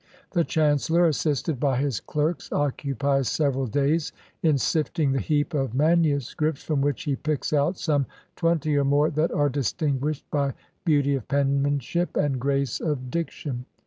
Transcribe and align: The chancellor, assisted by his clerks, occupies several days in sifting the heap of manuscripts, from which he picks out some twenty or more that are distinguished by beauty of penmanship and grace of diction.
The 0.31 0.43
chancellor, 0.43 1.05
assisted 1.05 1.59
by 1.59 1.77
his 1.77 1.99
clerks, 1.99 2.51
occupies 2.51 3.29
several 3.29 3.67
days 3.67 4.11
in 4.41 4.57
sifting 4.57 5.11
the 5.11 5.19
heap 5.19 5.53
of 5.53 5.75
manuscripts, 5.75 6.63
from 6.63 6.81
which 6.81 7.03
he 7.03 7.15
picks 7.15 7.53
out 7.53 7.77
some 7.77 8.07
twenty 8.35 8.75
or 8.75 8.83
more 8.83 9.11
that 9.11 9.31
are 9.31 9.47
distinguished 9.47 10.25
by 10.31 10.55
beauty 10.85 11.13
of 11.13 11.27
penmanship 11.27 12.17
and 12.17 12.39
grace 12.41 12.79
of 12.81 13.11
diction. 13.11 13.67